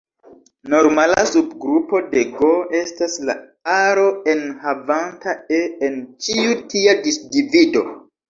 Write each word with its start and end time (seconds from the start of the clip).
Normala 0.73 1.25
subgrupo 1.31 1.99
de 2.13 2.21
"G" 2.39 2.47
estas 2.79 3.17
la 3.29 3.35
aro 3.75 4.07
enhavanta 4.33 5.37
"e" 5.57 5.61
en 5.89 6.01
ĉiu 6.29 6.57
tia 6.73 6.99
disdivido. 7.05 7.85